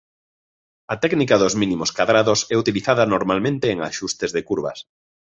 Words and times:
A 0.93 0.95
técnica 1.03 1.35
dos 1.41 1.53
mínimos 1.61 1.93
cadrados 1.97 2.39
é 2.53 2.55
utilizada 2.63 3.09
normalmente 3.15 3.65
en 3.73 3.79
axustes 3.89 4.31
de 4.35 4.41
curvas. 4.49 4.79